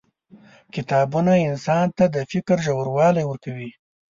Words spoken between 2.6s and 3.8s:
ژوروالی ورکوي.